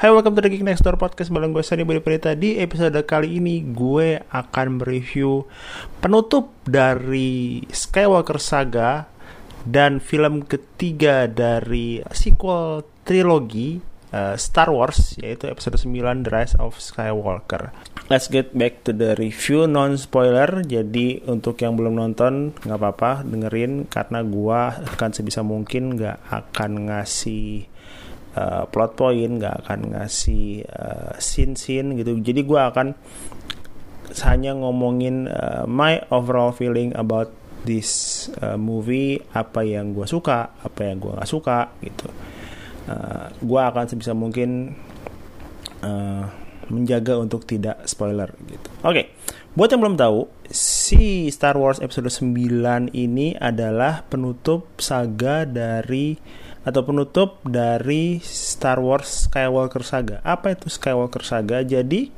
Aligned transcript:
Hai, 0.00 0.08
welcome 0.08 0.32
to 0.32 0.40
the 0.40 0.48
Geek 0.48 0.64
Next 0.64 0.80
Door 0.80 0.96
Podcast 0.96 1.28
bareng 1.28 1.52
gue 1.52 1.60
Sani 1.60 1.84
Budi 1.84 2.00
Perita. 2.00 2.32
Di 2.32 2.56
episode 2.56 2.96
kali 3.04 3.36
ini 3.36 3.60
gue 3.60 4.16
akan 4.32 4.80
mereview 4.80 5.44
penutup 6.00 6.56
dari 6.64 7.60
Skywalker 7.68 8.40
Saga 8.40 9.04
dan 9.68 10.00
film 10.00 10.48
ketiga 10.48 11.28
dari 11.28 12.00
sequel 12.16 12.80
trilogi 13.04 13.76
uh, 14.16 14.40
Star 14.40 14.72
Wars 14.72 15.20
yaitu 15.20 15.52
episode 15.52 15.76
9 15.76 15.92
The 16.24 16.32
Rise 16.32 16.56
of 16.56 16.80
Skywalker. 16.80 17.68
Let's 18.08 18.32
get 18.32 18.56
back 18.56 18.88
to 18.88 18.96
the 18.96 19.14
review 19.20 19.68
non 19.68 20.00
spoiler. 20.00 20.64
Jadi 20.64 21.28
untuk 21.28 21.60
yang 21.60 21.76
belum 21.76 22.00
nonton 22.00 22.56
nggak 22.56 22.78
apa-apa 22.80 23.20
dengerin 23.28 23.84
karena 23.84 24.24
gue 24.24 24.60
akan 24.96 25.10
sebisa 25.12 25.44
mungkin 25.44 26.00
nggak 26.00 26.18
akan 26.24 26.88
ngasih 26.88 27.69
uh, 28.36 28.66
plot 28.68 28.94
point 28.94 29.40
nggak 29.40 29.66
akan 29.66 29.96
ngasih 29.96 30.62
uh, 30.68 31.14
scene 31.18 31.54
scene 31.58 31.98
gitu 31.98 32.18
jadi 32.20 32.40
gue 32.44 32.60
akan 32.60 32.88
hanya 34.26 34.52
ngomongin 34.58 35.30
uh, 35.30 35.64
my 35.70 36.02
overall 36.10 36.50
feeling 36.50 36.90
about 36.98 37.30
this 37.62 38.26
uh, 38.40 38.58
movie 38.58 39.20
apa 39.36 39.62
yang 39.62 39.92
gue 39.92 40.08
suka 40.08 40.56
apa 40.60 40.80
yang 40.90 40.98
gue 40.98 41.12
nggak 41.14 41.30
suka 41.30 41.70
gitu 41.84 42.08
uh, 42.90 43.26
gue 43.38 43.60
akan 43.60 43.84
sebisa 43.86 44.16
mungkin 44.16 44.74
uh, 45.84 46.24
menjaga 46.70 47.18
untuk 47.18 47.44
tidak 47.44 47.84
spoiler 47.86 48.30
gitu 48.46 48.68
oke 48.82 48.94
okay. 48.94 49.04
buat 49.54 49.70
yang 49.70 49.82
belum 49.82 49.98
tahu 49.98 50.26
si 50.50 51.28
Star 51.30 51.58
Wars 51.58 51.82
episode 51.82 52.08
9 52.08 52.90
ini 52.96 53.36
adalah 53.36 54.06
penutup 54.06 54.78
saga 54.80 55.44
dari 55.44 56.16
atau 56.60 56.84
penutup 56.84 57.40
dari 57.46 58.20
Star 58.20 58.80
Wars 58.80 59.28
Skywalker 59.28 59.80
Saga. 59.80 60.20
Apa 60.20 60.52
itu 60.52 60.68
Skywalker 60.68 61.24
Saga? 61.24 61.64
Jadi 61.64 62.12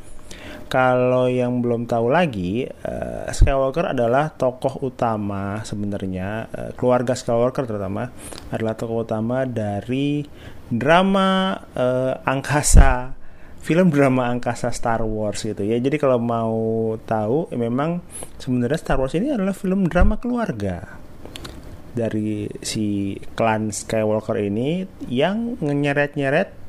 kalau 0.67 1.29
yang 1.29 1.61
belum 1.61 1.84
tahu 1.84 2.09
lagi, 2.09 2.65
uh, 2.65 3.29
Skywalker 3.29 3.93
adalah 3.93 4.33
tokoh 4.33 4.81
utama 4.89 5.61
sebenarnya 5.62 6.49
uh, 6.49 6.71
keluarga 6.73 7.12
Skywalker 7.12 7.69
terutama 7.69 8.09
adalah 8.49 8.73
tokoh 8.73 9.05
utama 9.05 9.45
dari 9.45 10.25
drama 10.73 11.61
uh, 11.77 12.25
angkasa 12.25 13.12
film 13.62 13.95
drama 13.95 14.27
angkasa 14.27 14.75
Star 14.75 15.06
Wars 15.06 15.45
gitu 15.45 15.62
ya. 15.62 15.79
Jadi 15.79 16.01
kalau 16.01 16.19
mau 16.19 16.97
tahu, 17.05 17.53
ya 17.53 17.59
memang 17.61 18.03
sebenarnya 18.41 18.81
Star 18.81 18.99
Wars 18.99 19.15
ini 19.15 19.31
adalah 19.31 19.55
film 19.55 19.87
drama 19.87 20.19
keluarga 20.19 20.99
dari 21.93 22.48
si 22.65 23.17
klan 23.37 23.69
Skywalker 23.69 24.37
ini 24.41 24.85
yang 25.09 25.61
nyeret-nyeret 25.61 26.62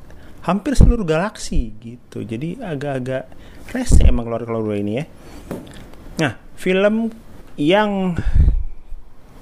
hampir 0.44 0.76
seluruh 0.76 1.08
galaksi 1.08 1.72
gitu. 1.80 2.28
Jadi 2.28 2.60
agak-agak 2.60 3.32
rese 3.72 4.04
emang 4.04 4.28
keluar-keluar 4.28 4.76
ini 4.76 4.94
ya. 5.00 5.06
Nah, 6.20 6.34
film 6.60 7.10
yang 7.56 8.20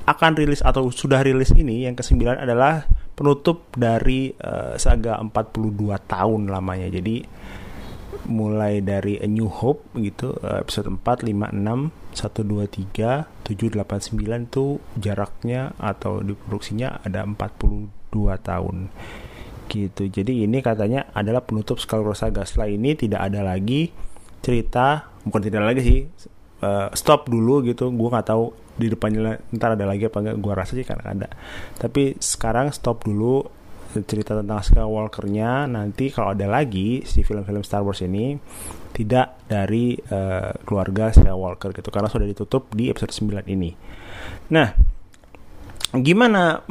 akan 0.06 0.32
rilis 0.34 0.62
atau 0.62 0.90
sudah 0.90 1.22
rilis 1.26 1.54
ini 1.54 1.86
yang 1.86 1.98
ke-9 1.98 2.22
adalah 2.38 2.86
penutup 3.14 3.70
dari 3.78 4.34
uh, 4.34 4.78
saga 4.78 5.18
42 5.22 5.78
tahun 6.10 6.42
lamanya. 6.50 6.90
Jadi 6.90 7.22
mulai 8.32 8.80
dari 8.80 9.20
A 9.20 9.28
New 9.28 9.52
Hope 9.52 9.92
gitu 10.00 10.32
uh, 10.40 10.64
episode 10.64 10.88
4, 10.88 11.28
5, 11.28 11.52
6, 11.52 11.92
1, 12.16 12.48
2, 12.48 12.88
3, 12.96 13.28
7, 13.44 13.76
8, 13.76 14.16
9 14.48 14.48
tuh 14.48 14.80
jaraknya 14.96 15.76
atau 15.76 16.24
diproduksinya 16.24 17.04
ada 17.04 17.28
42 17.28 17.92
tahun 18.40 18.88
gitu. 19.72 20.04
Jadi 20.12 20.44
ini 20.44 20.60
katanya 20.60 21.08
adalah 21.16 21.44
penutup 21.44 21.80
Skywalker 21.80 22.16
Saga. 22.16 22.44
Setelah 22.44 22.68
ini 22.72 22.96
tidak 23.00 23.24
ada 23.32 23.40
lagi 23.44 23.92
cerita, 24.44 25.08
bukan 25.24 25.42
tidak 25.48 25.64
ada 25.64 25.68
lagi 25.72 25.82
sih. 25.84 26.00
Uh, 26.62 26.92
stop 26.94 27.32
dulu 27.32 27.64
gitu. 27.66 27.90
Gue 27.90 28.10
nggak 28.12 28.28
tahu 28.28 28.52
di 28.76 28.88
depannya 28.92 29.40
ntar 29.56 29.80
ada 29.80 29.88
lagi 29.88 30.12
apa 30.12 30.18
enggak. 30.20 30.38
Gue 30.44 30.54
rasa 30.54 30.74
sih 30.76 30.86
karena 30.86 31.06
ada. 31.16 31.28
Tapi 31.80 32.20
sekarang 32.20 32.76
stop 32.76 33.08
dulu 33.08 33.61
cerita 34.08 34.40
tentang 34.40 34.64
Skywalker-nya 34.64 35.68
nanti 35.68 36.08
kalau 36.08 36.32
ada 36.32 36.48
lagi 36.48 37.04
si 37.04 37.22
film-film 37.22 37.62
Star 37.66 37.84
Wars 37.84 38.00
ini 38.04 38.40
tidak 38.96 39.48
dari 39.48 39.96
uh, 39.96 40.56
keluarga 40.64 41.12
Skywalker 41.12 41.76
gitu 41.76 41.90
karena 41.92 42.08
sudah 42.08 42.28
ditutup 42.28 42.72
di 42.72 42.88
episode 42.88 43.12
9 43.12 43.48
ini. 43.52 43.72
Nah, 44.52 44.72
gimana 45.92 46.64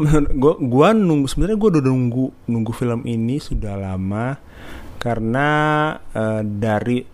gua 0.73 0.97
nunggu 0.97 1.29
sebenarnya 1.29 1.57
gua 1.61 1.71
udah 1.77 1.85
nunggu 1.85 2.27
nunggu 2.49 2.73
film 2.73 3.05
ini 3.05 3.37
sudah 3.37 3.77
lama 3.77 4.41
karena 4.97 5.49
uh, 6.17 6.41
dari 6.45 7.05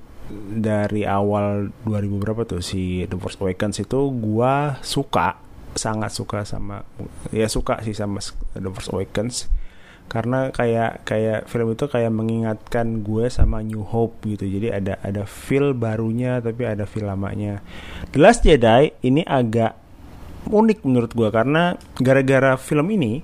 dari 0.50 1.06
awal 1.06 1.70
2000 1.86 2.22
berapa 2.22 2.42
tuh 2.46 2.62
si 2.62 3.06
The 3.06 3.14
Force 3.18 3.38
Awakens 3.38 3.82
itu 3.82 4.10
gua 4.14 4.78
suka 4.82 5.38
sangat 5.76 6.10
suka 6.14 6.42
sama 6.42 6.82
ya 7.30 7.46
suka 7.46 7.78
sih 7.84 7.94
sama 7.94 8.18
The 8.56 8.70
Force 8.72 8.90
Awakens 8.90 9.46
karena 10.06 10.54
kayak 10.54 11.02
kayak 11.02 11.50
film 11.50 11.74
itu 11.74 11.90
kayak 11.90 12.14
mengingatkan 12.14 13.02
gue 13.02 13.26
sama 13.26 13.58
New 13.60 13.82
Hope 13.82 14.22
gitu. 14.22 14.46
Jadi 14.46 14.70
ada 14.70 14.94
ada 15.02 15.26
feel 15.26 15.74
barunya 15.74 16.38
tapi 16.38 16.62
ada 16.62 16.86
feel 16.86 17.10
lamanya. 17.10 17.58
The 18.14 18.18
Last 18.22 18.46
Jedi 18.46 18.94
ini 19.02 19.26
agak 19.26 19.74
unik 20.46 20.86
menurut 20.86 21.10
gue. 21.10 21.28
Karena 21.34 21.74
gara-gara 21.98 22.54
film 22.54 22.86
ini 22.94 23.18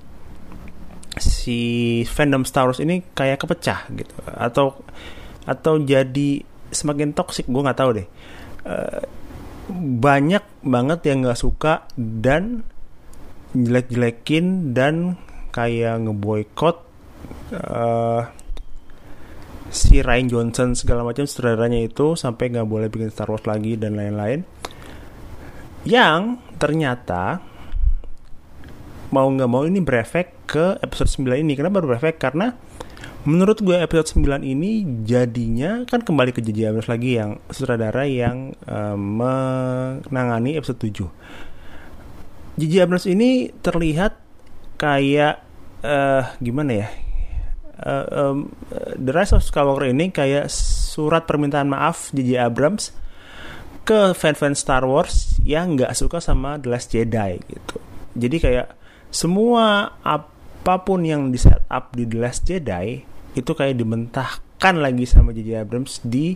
si 1.15 2.01
fandom 2.03 2.43
Star 2.43 2.67
Wars 2.67 2.83
ini 2.83 2.99
kayak 3.15 3.39
kepecah 3.47 3.87
gitu. 3.95 4.13
Atau 4.27 4.83
atau 5.47 5.79
jadi 5.79 6.43
semakin 6.67 7.15
toxic 7.15 7.47
gue 7.47 7.63
nggak 7.63 7.79
tahu 7.79 7.91
deh. 7.95 8.07
Uh, 8.67 9.03
banyak 10.03 10.43
banget 10.67 10.99
yang 11.07 11.23
nggak 11.23 11.39
suka 11.39 11.87
dan 11.95 12.67
jelek-jelekin 13.55 14.75
dan 14.75 15.15
kayak 15.53 16.01
ngeboykot 16.01 16.81
uh, 17.53 18.25
si 19.69 20.01
Ryan 20.01 20.27
Johnson 20.29 20.73
segala 20.73 21.05
macam 21.05 21.29
sutradaranya 21.29 21.85
itu 21.85 22.17
sampai 22.17 22.49
nggak 22.49 22.65
boleh 22.65 22.89
bikin 22.89 23.13
Star 23.13 23.29
Wars 23.29 23.45
lagi 23.45 23.77
dan 23.77 23.97
lain-lain 23.97 24.41
yang 25.85 26.41
ternyata 26.57 27.41
mau 29.13 29.29
nggak 29.29 29.49
mau 29.49 29.61
ini 29.65 29.77
berefek 29.77 30.49
ke 30.49 30.81
episode 30.81 31.21
9 31.21 31.45
ini 31.45 31.53
kenapa 31.53 31.85
berefek 31.85 32.17
karena 32.17 32.57
menurut 33.29 33.61
gue 33.61 33.77
episode 33.77 34.25
9 34.25 34.41
ini 34.41 35.03
jadinya 35.05 35.85
kan 35.85 36.01
kembali 36.01 36.33
ke 36.33 36.41
J.J. 36.41 36.59
Abrams 36.73 36.89
lagi 36.89 37.11
yang 37.21 37.37
sutradara 37.47 38.03
yang 38.09 38.57
uh, 38.65 38.97
menangani 38.97 40.57
episode 40.57 40.81
7 40.81 41.07
J.J. 42.57 42.73
Abrams 42.83 43.05
ini 43.05 43.49
terlihat 43.61 44.22
kayak 44.83 45.39
uh, 45.79 46.27
gimana 46.43 46.83
ya 46.83 46.87
uh, 47.87 48.05
um, 48.11 48.51
The 48.99 49.15
Rise 49.15 49.31
of 49.31 49.47
Skywalker 49.47 49.87
ini 49.87 50.11
kayak 50.11 50.51
surat 50.51 51.23
permintaan 51.23 51.71
maaf 51.71 52.11
J.J. 52.11 52.35
Abrams 52.35 52.91
ke 53.87 54.11
fan-fan 54.11 54.59
Star 54.59 54.83
Wars 54.83 55.39
yang 55.47 55.79
nggak 55.79 55.95
suka 55.95 56.19
sama 56.19 56.59
The 56.59 56.67
Last 56.67 56.91
Jedi 56.91 57.39
gitu. 57.47 57.79
Jadi 58.15 58.37
kayak 58.43 58.67
semua 59.07 59.95
apa 60.03 60.75
pun 60.83 61.03
yang 61.07 61.31
di 61.31 61.39
set 61.39 61.63
up 61.71 61.95
di 61.95 62.03
The 62.03 62.19
Last 62.19 62.43
Jedi 62.43 62.99
itu 63.33 63.51
kayak 63.55 63.79
dimentahkan 63.79 64.75
lagi 64.83 65.07
sama 65.07 65.31
J.J. 65.31 65.63
Abrams 65.63 66.03
di 66.03 66.35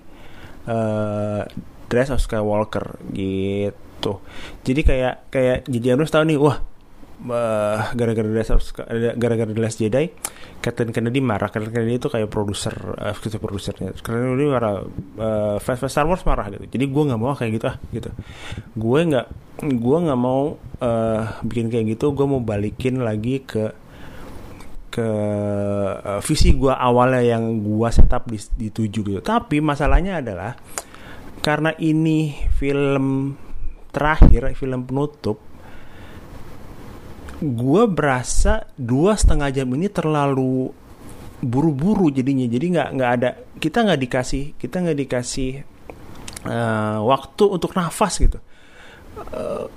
uh, 0.71 1.43
The 1.87 1.93
Rise 1.95 2.15
of 2.15 2.23
Skywalker 2.23 2.95
gitu. 3.11 4.23
Jadi 4.63 4.81
kayak 4.87 5.31
kayak 5.31 5.57
J.J. 5.67 5.85
Abrams 5.95 6.11
tahu 6.15 6.23
nih, 6.27 6.39
wah 6.39 6.76
uh, 7.25 7.89
gara-gara 7.97 8.29
gara-gara 9.17 9.49
The 9.49 9.61
Last 9.61 9.81
Jedi 9.81 10.05
Kathleen 10.61 10.93
Kennedy 10.93 11.19
marah. 11.21 11.49
Kathleen 11.49 11.73
Kennedy 11.73 11.97
itu 11.97 12.09
kayak 12.09 12.29
produser 12.29 12.73
uh, 12.97 13.15
gitu 13.17 13.41
produsernya 13.41 13.93
Kathleen 13.97 14.37
Kennedy 14.37 14.45
marah 14.49 14.85
uh, 15.17 15.57
fans 15.57 15.79
fans 15.81 15.93
Star 15.93 16.05
Wars 16.05 16.21
marah 16.27 16.49
gitu. 16.53 16.65
Jadi 16.69 16.85
gue 16.85 17.03
nggak 17.09 17.19
mau 17.19 17.33
kayak 17.33 17.51
gitu 17.57 17.65
ah 17.65 17.77
gitu. 17.89 18.09
Gue 18.77 18.99
nggak 19.09 19.27
gue 19.65 19.97
nggak 20.05 20.19
mau 20.19 20.57
uh, 20.81 21.21
bikin 21.41 21.73
kayak 21.73 21.97
gitu. 21.97 22.13
Gue 22.13 22.25
mau 22.29 22.41
balikin 22.41 23.01
lagi 23.01 23.41
ke 23.41 23.73
ke 24.93 25.09
uh, 26.01 26.21
visi 26.25 26.57
gue 26.57 26.73
awalnya 26.73 27.21
yang 27.21 27.61
gue 27.61 27.89
setup 27.93 28.29
di, 28.29 28.37
di 28.57 28.67
tujuh 28.73 29.01
gitu. 29.05 29.21
Tapi 29.21 29.61
masalahnya 29.61 30.21
adalah 30.21 30.57
karena 31.41 31.71
ini 31.79 32.33
film 32.57 33.37
terakhir 33.93 34.53
film 34.57 34.83
penutup 34.83 35.39
gue 37.37 37.83
berasa 37.85 38.65
dua 38.73 39.13
setengah 39.13 39.53
jam 39.53 39.69
ini 39.77 39.87
terlalu 39.93 40.73
buru-buru 41.37 42.09
jadinya. 42.09 42.49
Jadi 42.49 42.65
nggak 42.73 42.89
nggak 42.97 43.11
ada 43.21 43.29
kita 43.61 43.85
nggak 43.85 44.01
dikasih 44.01 44.43
kita 44.57 44.75
nggak 44.81 44.97
dikasih 45.05 45.51
uh, 46.49 46.99
waktu 47.05 47.43
untuk 47.45 47.77
nafas 47.77 48.17
gitu. 48.17 48.41
Uh, 49.33 49.69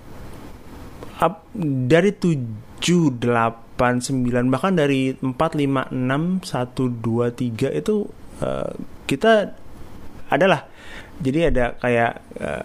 up, 1.21 1.45
dari 1.85 2.17
tujuh 2.17 3.13
delapan 3.21 4.01
sembilan 4.01 4.49
bahkan 4.49 4.73
dari 4.73 5.13
empat 5.13 5.57
lima 5.57 5.85
enam 5.93 6.41
satu 6.41 6.89
dua 6.89 7.29
tiga 7.33 7.69
itu 7.69 8.09
uh, 8.41 8.73
kita 9.05 9.53
adalah. 10.33 10.65
Jadi 11.21 11.53
ada 11.53 11.77
kayak 11.77 12.13
uh, 12.41 12.65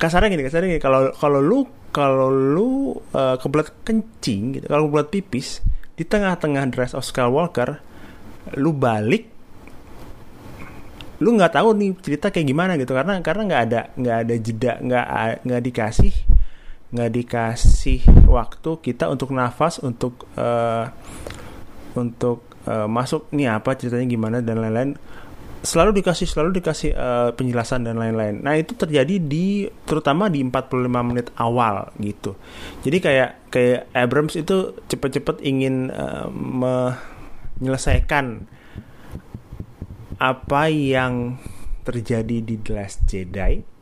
kasarnya 0.00 0.32
gini 0.32 0.44
kasarnya 0.48 0.68
gini. 0.72 0.80
Kalau 0.80 1.12
kalau 1.12 1.44
lu 1.44 1.75
kalau 1.96 2.28
lu 2.28 3.00
uh, 3.16 3.40
kebelat 3.40 3.72
kencing 3.80 4.60
gitu 4.60 4.66
kalau 4.68 4.92
kebelat 4.92 5.08
pipis 5.08 5.64
di 5.96 6.04
tengah-tengah 6.04 6.68
dress 6.68 6.92
of 6.92 7.08
Skywalker 7.08 7.80
lu 8.60 8.76
balik 8.76 9.32
lu 11.16 11.32
nggak 11.32 11.56
tahu 11.56 11.72
nih 11.72 11.96
cerita 12.04 12.28
kayak 12.28 12.44
gimana 12.44 12.76
gitu. 12.76 12.92
Karena 12.92 13.24
karena 13.24 13.42
nggak 13.48 13.62
ada 13.64 13.80
nggak 13.96 14.16
ada 14.26 14.34
jeda 14.36 14.72
nggak 14.84 15.06
nggak 15.48 15.62
dikasih 15.64 16.14
nggak 16.86 17.10
dikasih 17.12 18.00
waktu 18.28 18.70
kita 18.84 19.10
untuk 19.10 19.34
nafas 19.34 19.82
untuk 19.82 20.28
uh, 20.38 20.86
untuk 21.96 22.46
uh, 22.68 22.86
masuk 22.86 23.26
nih 23.32 23.50
apa 23.50 23.74
ceritanya 23.74 24.06
gimana 24.06 24.38
dan 24.44 24.60
lain-lain 24.60 24.92
selalu 25.66 25.98
dikasih 25.98 26.30
selalu 26.30 26.62
dikasih 26.62 26.94
uh, 26.94 27.30
penjelasan 27.34 27.82
dan 27.82 27.98
lain-lain. 27.98 28.46
Nah, 28.46 28.54
itu 28.54 28.78
terjadi 28.78 29.18
di 29.18 29.66
terutama 29.82 30.30
di 30.30 30.46
45 30.46 30.86
menit 31.02 31.34
awal 31.34 31.90
gitu. 31.98 32.38
Jadi 32.86 33.02
kayak 33.02 33.50
kayak 33.50 33.90
Abrams 33.90 34.38
itu 34.38 34.78
cepet-cepet 34.86 35.42
ingin 35.42 35.90
uh, 35.90 36.30
menyelesaikan 36.30 38.46
apa 40.16 40.62
yang 40.70 41.42
terjadi 41.82 42.40
di 42.40 42.54
The 42.62 42.72
Last 42.72 43.04
Jedi 43.10 43.76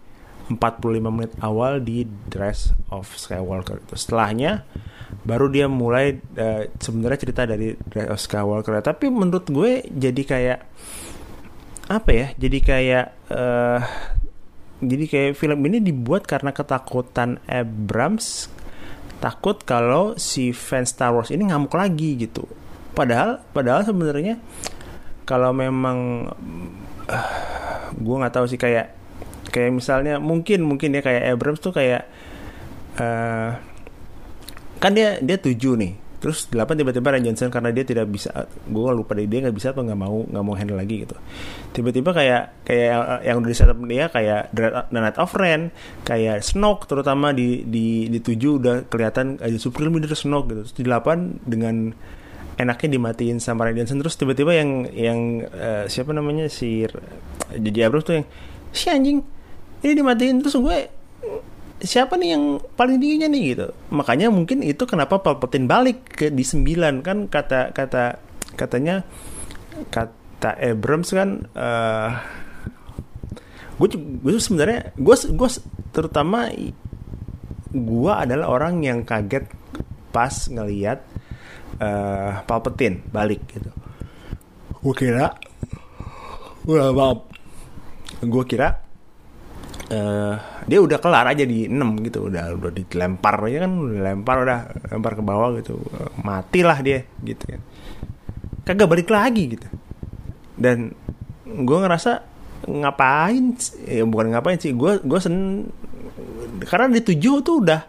45 0.49 1.01
menit 1.09 1.33
awal 1.41 1.81
di 1.81 2.05
Dress 2.29 2.73
of 2.93 3.09
Skywalker 3.13 3.81
itu. 3.81 3.97
Setelahnya 3.97 4.65
baru 5.25 5.49
dia 5.49 5.69
mulai 5.69 6.21
uh, 6.37 6.69
sebenarnya 6.77 7.19
cerita 7.21 7.43
dari 7.49 7.77
Dress 7.77 8.09
of 8.09 8.21
Skywalker. 8.21 8.77
Tapi 8.81 9.09
menurut 9.09 9.49
gue 9.49 9.85
jadi 9.89 10.23
kayak 10.25 10.59
apa 11.89 12.11
ya? 12.13 12.27
Jadi 12.37 12.59
kayak 12.65 13.07
uh, 13.31 13.81
jadi 14.85 15.05
kayak 15.09 15.39
film 15.39 15.61
ini 15.65 15.81
dibuat 15.81 16.29
karena 16.29 16.53
ketakutan 16.53 17.41
Abrams 17.49 18.53
takut 19.23 19.57
kalau 19.65 20.19
si 20.21 20.53
fans 20.53 20.93
Star 20.93 21.17
Wars 21.17 21.33
ini 21.33 21.49
ngamuk 21.49 21.73
lagi 21.73 22.21
gitu. 22.21 22.45
Padahal 22.93 23.41
padahal 23.57 23.83
sebenarnya 23.89 24.37
kalau 25.25 25.57
memang 25.57 26.29
uh, 27.09 27.29
gue 27.97 28.17
nggak 28.21 28.35
tahu 28.35 28.47
sih 28.47 28.61
kayak 28.61 28.93
kayak 29.49 29.73
misalnya 29.73 30.21
mungkin 30.21 30.67
mungkin 30.67 30.93
ya 30.93 31.01
kayak 31.01 31.25
Abrams 31.33 31.63
tuh 31.65 31.73
kayak 31.73 32.05
uh, 33.01 33.57
kan 34.83 34.93
dia 34.93 35.17
dia 35.25 35.41
tujuh 35.41 35.81
nih 35.81 36.04
terus 36.25 36.49
delapan 36.49 36.81
tiba-tiba 36.81 37.13
Ryan 37.13 37.25
Johnson 37.29 37.53
karena 37.53 37.69
dia 37.69 37.85
tidak 37.85 38.09
bisa 38.09 38.49
gue 38.49 38.91
lupa 38.97 39.13
deh 39.13 39.29
dia 39.29 39.45
nggak 39.45 39.53
bisa 39.53 39.77
atau 39.77 39.85
nggak 39.85 40.01
mau 40.01 40.25
nggak 40.25 40.41
mau 40.41 40.57
handle 40.57 40.81
lagi 40.81 41.05
gitu. 41.05 41.13
Tiba-tiba 41.77 42.17
kayak 42.17 42.65
kayak 42.65 43.29
yang 43.29 43.45
udah 43.45 43.51
di 43.53 43.57
setup 43.61 43.77
dia 43.85 44.09
kayak 44.09 44.49
The 44.57 44.89
Night 44.89 45.21
of 45.21 45.37
Ren 45.37 45.69
kayak 46.09 46.41
Snoke 46.41 46.89
terutama 46.89 47.37
di 47.37 47.69
di 47.69 48.09
di 48.09 48.25
tujuh 48.25 48.57
udah 48.57 48.89
kelihatan 48.89 49.37
aja 49.45 49.61
Supreme 49.61 50.01
Leader 50.01 50.17
Snoke 50.17 50.49
gitu. 50.49 50.65
Terus 50.65 50.77
di 50.81 50.83
delapan 50.89 51.37
dengan 51.45 51.93
enaknya 52.57 52.89
dimatiin 52.97 53.37
sama 53.37 53.69
Ryan 53.69 53.85
Johnson. 53.85 54.01
Terus 54.01 54.17
tiba-tiba 54.17 54.57
yang 54.57 54.89
yang 54.97 55.21
uh, 55.53 55.85
siapa 55.93 56.17
namanya 56.17 56.49
si 56.49 56.89
J.J. 57.53 57.77
Abrams 57.85 58.05
tuh 58.09 58.15
yang 58.17 58.27
si 58.73 58.89
anjing 58.89 59.21
ini 59.85 59.93
dimatiin. 59.93 60.41
Terus 60.41 60.57
gue 60.57 60.79
siapa 61.85 62.17
nih 62.17 62.37
yang 62.37 62.45
paling 62.77 62.97
tingginya 63.01 63.29
nih 63.31 63.43
gitu 63.55 63.67
makanya 63.93 64.29
mungkin 64.33 64.65
itu 64.65 64.85
kenapa 64.85 65.21
Palpatine 65.21 65.69
balik 65.69 66.05
ke 66.09 66.27
di 66.33 66.43
9 66.43 67.05
kan 67.05 67.29
kata 67.29 67.73
kata 67.73 68.19
katanya 68.59 69.05
kata 69.93 70.51
Abrams 70.61 71.11
kan 71.13 71.49
uh, 71.57 72.11
gue 73.81 73.89
gue 74.23 74.39
sebenarnya 74.39 74.95
gue 74.95 75.17
gue 75.35 75.49
terutama 75.91 76.51
gue 77.75 78.13
adalah 78.15 78.47
orang 78.55 78.87
yang 78.87 79.03
kaget 79.03 79.51
pas 80.15 80.31
ngelihat 80.47 81.03
uh, 81.83 82.47
Palpatine 82.47 83.03
balik 83.11 83.43
gitu. 83.51 83.71
Gue 84.79 84.95
kira, 84.95 85.35
gue 86.63 86.79
gue 88.23 88.45
kira 88.47 88.84
uh, 89.95 90.35
dia 90.67 90.79
udah 90.83 90.99
kelar 90.99 91.31
aja 91.31 91.47
di 91.47 91.71
6 91.71 92.07
gitu, 92.11 92.27
udah 92.27 92.59
udah 92.59 92.71
dilempar 92.75 93.39
aja 93.47 93.65
kan, 93.65 93.73
udah 93.79 94.03
lempar 94.03 94.37
udah 94.43 94.59
lempar 94.91 95.13
ke 95.15 95.23
bawah 95.23 95.55
gitu, 95.63 95.79
matilah 96.21 96.79
dia 96.83 97.07
gitu 97.23 97.45
kan. 97.47 97.61
Kagak 98.67 98.91
balik 98.91 99.09
lagi 99.09 99.55
gitu. 99.55 99.69
Dan 100.59 100.91
gue 101.47 101.79
ngerasa 101.79 102.35
ngapain 102.65 103.55
ya 103.85 104.05
bukan 104.09 104.33
ngapain 104.33 104.57
sih 104.57 104.73
gue 104.73 105.05
gue 105.05 105.21
sen 105.21 105.69
karena 106.65 106.97
di 106.97 107.03
tujuh 107.05 107.45
tuh 107.45 107.61
udah 107.61 107.81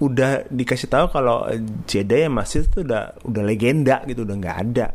udah 0.00 0.48
dikasih 0.48 0.88
tahu 0.88 1.06
kalau 1.12 1.44
Jedi 1.84 2.24
yang 2.24 2.32
masih 2.32 2.64
itu 2.64 2.80
udah 2.80 3.20
udah 3.20 3.42
legenda 3.44 4.00
gitu 4.08 4.24
udah 4.24 4.36
nggak 4.40 4.58
ada 4.64 4.86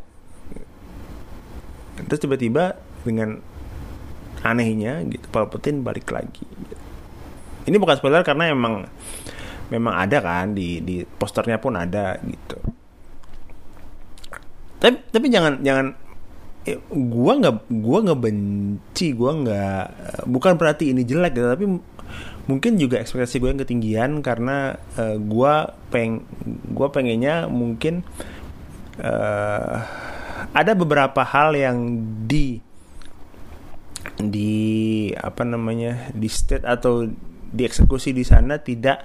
terus 2.10 2.22
tiba-tiba 2.26 2.74
dengan 3.06 3.38
anehnya 4.46 5.02
gitu. 5.10 5.26
Palpatine 5.34 5.82
balik 5.82 6.08
lagi. 6.14 6.46
Ini 7.66 7.76
bukan 7.82 7.98
spoiler 7.98 8.22
karena 8.22 8.54
emang 8.54 8.86
memang 9.74 9.94
ada 9.98 10.22
kan 10.22 10.54
di 10.54 10.86
di 10.86 11.02
posternya 11.02 11.58
pun 11.58 11.74
ada 11.74 12.22
gitu. 12.22 12.58
Tapi 14.78 15.10
tapi 15.10 15.28
jangan 15.34 15.66
jangan 15.66 15.98
eh, 16.70 16.78
gua 16.94 17.34
nggak 17.42 17.56
gua 17.82 17.98
nggak 18.06 18.20
benci 18.22 19.08
gua 19.18 19.32
nggak 19.42 19.86
bukan 20.30 20.54
berarti 20.62 20.94
ini 20.94 21.02
jelek 21.02 21.34
gitu 21.34 21.50
tapi 21.50 21.66
mungkin 22.46 22.78
juga 22.78 23.02
ekspektasi 23.02 23.42
gue 23.42 23.50
yang 23.50 23.62
ketinggian 23.62 24.12
karena 24.22 24.78
uh, 25.02 25.18
gue 25.18 25.54
peng 25.90 26.22
gue 26.46 26.88
pengennya 26.94 27.50
mungkin 27.50 28.06
uh, 29.02 29.82
ada 30.54 30.72
beberapa 30.78 31.26
hal 31.26 31.58
yang 31.58 31.78
di 32.30 32.55
di 34.20 35.12
apa 35.12 35.44
namanya 35.44 36.12
di 36.16 36.32
state 36.32 36.64
atau 36.64 37.04
dieksekusi 37.56 38.16
di 38.16 38.24
sana 38.24 38.60
tidak 38.60 39.04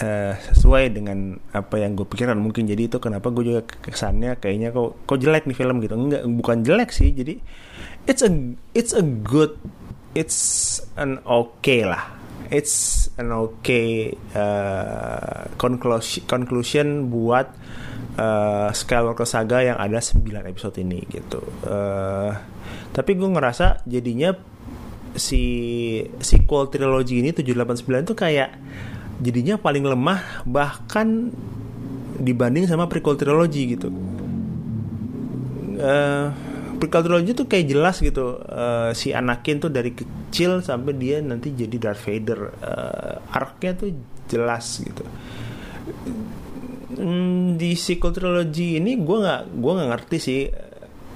uh, 0.00 0.32
sesuai 0.36 0.96
dengan 0.96 1.36
apa 1.52 1.80
yang 1.80 1.92
gue 1.96 2.08
pikirkan 2.08 2.40
mungkin 2.40 2.64
jadi 2.68 2.88
itu 2.88 2.96
kenapa 3.00 3.28
gue 3.32 3.52
juga 3.52 3.62
kesannya 3.64 4.40
kayaknya 4.40 4.72
kok 4.72 5.04
kok 5.04 5.18
jelek 5.20 5.44
nih 5.48 5.56
film 5.56 5.76
gitu. 5.84 5.94
Enggak 5.96 6.22
bukan 6.24 6.58
jelek 6.64 6.90
sih. 6.92 7.12
Jadi 7.12 7.40
it's 8.08 8.24
a 8.24 8.30
it's 8.72 8.92
a 8.96 9.04
good 9.04 9.60
it's 10.16 10.80
an 10.96 11.20
okay 11.24 11.84
lah. 11.84 12.16
It's 12.50 13.06
an 13.14 13.30
okay 13.30 14.16
uh, 14.34 15.46
conclusion 15.54 16.26
conclusion 16.26 17.06
buat 17.06 17.46
uh, 18.20 18.68
Skywalker 18.70 19.24
Saga 19.24 19.64
yang 19.64 19.80
ada 19.80 19.98
9 19.98 20.20
episode 20.44 20.76
ini 20.78 21.00
gitu. 21.08 21.40
Uh, 21.64 22.36
tapi 22.92 23.16
gue 23.16 23.26
ngerasa 23.26 23.86
jadinya 23.88 24.36
si 25.16 25.42
sequel 26.22 26.70
trilogy 26.70 27.18
ini 27.24 27.34
789 27.34 28.14
tuh 28.14 28.16
kayak 28.18 28.54
jadinya 29.18 29.58
paling 29.58 29.82
lemah 29.82 30.46
bahkan 30.46 31.32
dibanding 32.20 32.68
sama 32.68 32.86
prequel 32.86 33.16
trilogy 33.16 33.74
gitu. 33.74 33.88
Uh, 35.80 36.28
prequel 36.76 37.04
trilogy 37.04 37.32
tuh 37.32 37.48
kayak 37.48 37.72
jelas 37.72 37.96
gitu 38.04 38.36
uh, 38.36 38.92
si 38.92 39.16
Anakin 39.16 39.64
tuh 39.64 39.72
dari 39.72 39.96
kecil 39.96 40.60
sampai 40.60 40.92
dia 40.96 41.24
nanti 41.24 41.56
jadi 41.56 41.76
Darth 41.76 42.04
Vader 42.04 42.40
uh, 42.60 43.36
arc-nya 43.36 43.76
tuh 43.76 43.92
jelas 44.28 44.80
gitu 44.80 45.04
mm, 46.96 47.60
di 47.60 47.74
sequel 47.78 48.14
trilogy 48.14 48.78
ini 48.78 48.98
gue 48.98 49.18
nggak 49.20 49.42
gue 49.58 49.72
nggak 49.76 49.90
ngerti 49.94 50.16
sih 50.18 50.42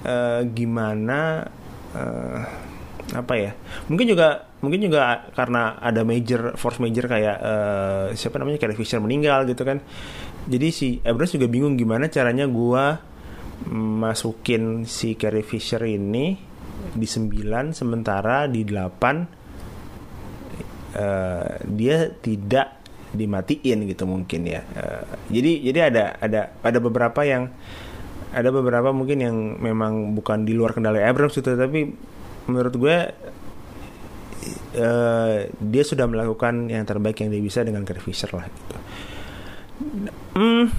uh, 0.05 0.41
gimana 0.47 1.43
uh, 1.95 2.41
apa 3.13 3.33
ya. 3.37 3.51
Mungkin 3.91 4.07
juga 4.09 4.49
mungkin 4.63 4.89
juga 4.89 5.29
karena 5.35 5.77
ada 5.77 6.01
major 6.01 6.57
force 6.57 6.81
major 6.81 7.05
kayak 7.05 7.37
uh, 7.37 8.05
siapa 8.17 8.41
namanya 8.41 8.57
Carrie 8.57 8.77
Fisher 8.77 8.97
meninggal 9.03 9.45
gitu 9.45 9.61
kan. 9.61 9.81
Jadi 10.45 10.67
si 10.69 10.87
Abrams 11.01 11.33
juga 11.33 11.49
bingung 11.49 11.77
gimana 11.77 12.09
caranya 12.09 12.45
gue 12.45 12.85
masukin 13.75 14.83
si 14.85 15.15
Carrie 15.17 15.45
Fisher 15.45 15.81
ini 15.87 16.37
di 16.93 17.07
9 17.07 17.73
sementara 17.73 18.45
di 18.45 18.61
8 18.61 18.75
uh, 20.95 21.49
dia 21.65 21.97
tidak 22.13 22.84
dimatiin 23.15 23.87
gitu 23.89 24.03
mungkin 24.05 24.45
ya. 24.45 24.61
Uh, 24.75 25.03
jadi 25.31 25.51
jadi 25.71 25.79
ada 25.89 26.03
ada 26.19 26.41
ada 26.61 26.79
beberapa 26.83 27.23
yang 27.23 27.49
ada 28.35 28.49
beberapa 28.51 28.91
mungkin 28.91 29.17
yang 29.23 29.35
memang 29.63 30.11
bukan 30.11 30.43
di 30.43 30.51
luar 30.51 30.75
kendali 30.75 30.99
Abrams 30.99 31.39
gitu 31.39 31.55
tapi 31.55 31.87
menurut 32.51 32.75
gue 32.75 32.97
uh, 34.77 35.37
dia 35.47 35.83
sudah 35.87 36.05
melakukan 36.05 36.67
yang 36.67 36.83
terbaik 36.83 37.23
yang 37.23 37.31
dia 37.31 37.41
bisa 37.41 37.63
dengan 37.63 37.87
Carrie 37.87 38.03
Fisher 38.03 38.29
lah 38.35 38.45
gitu. 38.45 38.77
Hmm, 40.35 40.71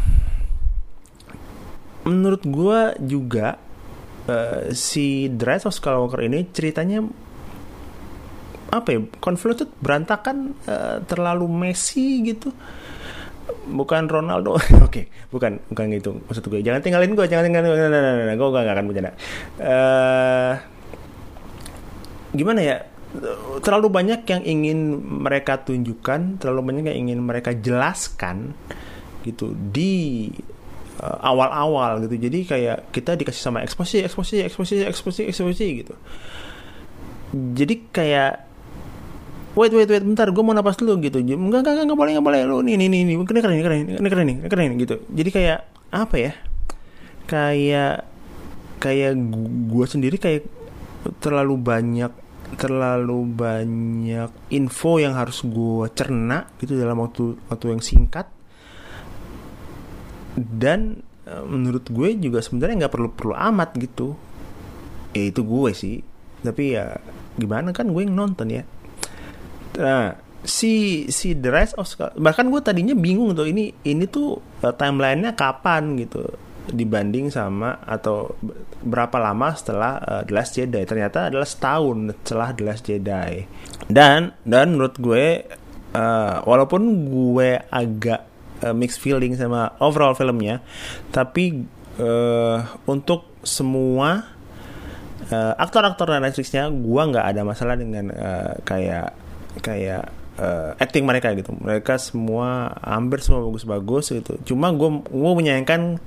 menurut 2.07 2.43
gue 2.45 2.81
juga 3.05 3.59
uh, 4.29 4.71
si 4.73 5.29
Rise 5.29 5.67
of 5.67 5.75
Skywalker 5.75 6.23
ini 6.25 6.49
ceritanya 6.53 7.03
apa 8.77 8.89
ya 8.95 9.01
convoluted 9.19 9.69
berantakan 9.81 10.53
uh, 10.69 11.01
terlalu 11.05 11.47
messy 11.49 12.23
gitu. 12.25 12.53
Bukan 13.67 14.07
Ronaldo. 14.07 14.55
Oke 14.59 14.71
okay, 14.87 15.05
bukan 15.31 15.59
bukan 15.71 15.85
gitu 15.97 16.11
maksud 16.27 16.45
gue. 16.47 16.61
Jangan 16.63 16.81
tinggalin 16.83 17.13
gue 17.17 17.27
jangan 17.27 17.45
tinggalin 17.47 17.67
gue. 17.67 17.79
Nah, 17.79 17.91
nah, 17.91 18.01
nah, 18.03 18.25
nah, 18.31 18.37
gue 18.37 18.49
gak 18.49 18.67
akan 18.67 18.87
bercanda. 18.87 19.13
Uh, 19.59 20.53
gimana 22.37 22.61
ya? 22.63 22.77
Terlalu 23.65 23.89
banyak 23.89 24.21
yang 24.29 24.43
ingin 24.45 24.79
mereka 25.25 25.65
tunjukkan 25.65 26.43
terlalu 26.43 26.61
banyak 26.69 26.93
yang 26.93 27.09
ingin 27.09 27.21
mereka 27.25 27.57
jelaskan 27.57 28.53
gitu 29.25 29.57
di 29.57 30.29
uh, 31.03 31.19
awal-awal 31.21 32.05
gitu. 32.07 32.17
Jadi 32.17 32.39
kayak 32.47 32.95
kita 32.95 33.19
dikasih 33.19 33.43
sama 33.43 33.61
eksposisi 33.67 34.05
eksposisi 34.07 34.43
eksposisi 34.47 34.85
eksposisi 34.87 35.23
eksposisi 35.29 35.67
gitu. 35.85 35.95
Jadi 37.35 37.75
kayak 37.91 38.46
wait 39.57 39.73
wait 39.73 39.89
wait 39.89 40.05
bentar 40.05 40.29
gue 40.29 40.43
mau 40.45 40.53
napas 40.53 40.77
dulu 40.77 41.01
gitu. 41.01 41.19
Enggak 41.25 41.65
enggak 41.65 41.89
enggak, 41.89 41.97
boleh 41.97 42.11
enggak 42.13 42.27
boleh. 42.29 42.41
Lu 42.45 42.61
nih 42.61 42.77
nih 42.77 42.89
nih 42.93 43.01
ini 43.09 43.25
keren 43.25 43.57
ini 43.57 43.65
keren 43.65 43.79
ini 43.89 44.09
keren 44.13 44.29
ini 44.29 44.35
keren 44.45 44.71
gitu. 44.77 44.97
Jadi 45.09 45.31
kayak 45.33 45.59
apa 45.91 46.17
ya? 46.21 46.33
Kayak 47.25 47.95
kayak 48.77 49.17
gue 49.73 49.87
sendiri 49.89 50.21
kayak 50.21 50.45
terlalu 51.25 51.57
banyak 51.57 52.13
terlalu 52.61 53.27
banyak 53.27 54.31
info 54.55 55.03
yang 55.03 55.19
harus 55.19 55.43
gue 55.43 55.91
cerna 55.97 56.47
gitu 56.61 56.77
dalam 56.77 57.01
waktu 57.01 57.41
waktu 57.49 57.73
yang 57.73 57.83
singkat. 57.83 58.29
Dan 60.37 61.01
eh, 61.25 61.45
menurut 61.49 61.89
gue 61.89 62.13
juga 62.21 62.45
sebenarnya 62.45 62.87
nggak 62.87 62.93
perlu 62.93 63.09
perlu 63.09 63.35
amat 63.35 63.73
gitu. 63.81 64.13
Ya 65.17 65.33
itu 65.33 65.41
gue 65.41 65.73
sih. 65.73 66.05
Tapi 66.45 66.77
ya 66.77 67.01
gimana 67.41 67.73
kan 67.73 67.89
gue 67.89 68.05
yang 68.05 68.17
nonton 68.17 68.49
ya 68.49 68.65
Nah, 69.77 70.17
si 70.47 71.05
si 71.11 71.37
The 71.37 71.51
Rise 71.51 71.75
of 71.77 71.91
Skywalker 71.91 72.17
bahkan 72.17 72.47
gue 72.49 72.61
tadinya 72.63 72.95
bingung 72.95 73.35
tuh 73.35 73.51
ini 73.51 73.75
ini 73.83 74.07
tuh 74.07 74.39
uh, 74.63 74.73
timelinenya 74.73 75.35
kapan 75.35 75.99
gitu 75.99 76.23
dibanding 76.67 77.31
sama 77.31 77.79
atau 77.87 78.35
berapa 78.83 79.23
lama 79.23 79.55
setelah 79.55 80.03
uh, 80.03 80.23
The 80.27 80.33
Last 80.35 80.59
Jedi. 80.59 80.83
Ternyata 80.83 81.31
adalah 81.31 81.47
setahun 81.47 82.19
setelah 82.27 82.49
The 82.55 82.63
Last 82.67 82.83
Jedi. 82.87 83.33
Dan 83.87 84.35
dan 84.43 84.75
menurut 84.75 84.99
gue 84.99 85.47
uh, 85.95 86.37
walaupun 86.43 86.83
gue 87.07 87.63
agak 87.71 88.21
uh, 88.67 88.75
mixed 88.75 89.01
feeling 89.01 89.35
sama 89.37 89.77
overall 89.79 90.17
filmnya 90.17 90.61
tapi 91.13 91.65
uh, 92.01 92.59
untuk 92.89 93.41
semua 93.47 94.27
uh, 95.31 95.55
aktor-aktor 95.57 96.11
dan 96.11 96.25
aktrisnya 96.25 96.69
gue 96.69 97.03
nggak 97.13 97.27
ada 97.27 97.43
masalah 97.47 97.77
dengan 97.79 98.11
uh, 98.13 98.55
kayak 98.67 99.26
kayak 99.61 100.11
uh, 100.41 100.73
acting 100.79 101.05
mereka 101.05 101.33
gitu. 101.35 101.53
Mereka 101.57 101.97
semua 101.99 102.77
hampir 102.85 103.25
semua 103.25 103.45
bagus-bagus 103.49 104.13
gitu. 104.13 104.33
Cuma 104.55 104.71
gue 104.73 105.03
gue 105.05 105.33
menyayangkan 105.37 106.01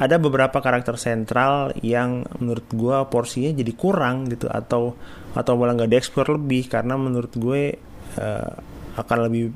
ada 0.00 0.16
beberapa 0.16 0.58
karakter 0.60 0.96
sentral 0.96 1.72
yang 1.84 2.24
menurut 2.40 2.66
gue 2.72 2.96
porsinya 3.08 3.52
jadi 3.52 3.72
kurang 3.76 4.28
gitu. 4.32 4.48
Atau 4.48 4.96
atau 5.36 5.52
malah 5.56 5.76
nggak 5.76 5.92
dieksplor 5.92 6.36
lebih. 6.36 6.68
Karena 6.68 6.96
menurut 6.96 7.32
gue 7.36 7.76
uh, 8.18 8.52
akan 8.94 9.18
lebih 9.30 9.52